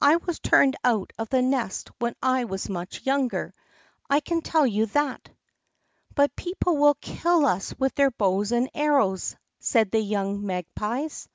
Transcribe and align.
I 0.00 0.14
was 0.14 0.38
turned 0.38 0.76
out 0.84 1.12
of 1.18 1.28
the 1.30 1.42
nest 1.42 1.90
when 1.98 2.14
I 2.22 2.44
was 2.44 2.68
much 2.68 3.04
younger, 3.04 3.52
I 4.08 4.20
can 4.20 4.40
tell 4.40 4.64
you 4.64 4.86
that!" 4.86 5.28
"But 6.14 6.36
people 6.36 6.76
will 6.76 6.94
kill 7.00 7.44
us 7.44 7.74
with 7.76 7.96
their 7.96 8.12
bows 8.12 8.52
and 8.52 8.70
arrows," 8.74 9.34
said 9.58 9.90
the 9.90 9.98
young 9.98 10.46
magpies. 10.46 11.28